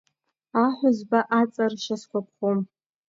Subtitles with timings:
[0.63, 2.59] Аҳәызба аҵаршьа сгәаԥхом…